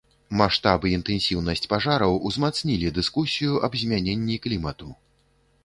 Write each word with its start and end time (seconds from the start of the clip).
Маштаб 0.39 0.87
і 0.91 0.93
інтэнсіўнасць 0.99 1.63
пажараў 1.73 2.17
узмацнілі 2.31 2.91
дыскусію 2.97 3.53
аб 3.69 3.79
змяненні 3.85 4.43
клімату. 4.47 4.93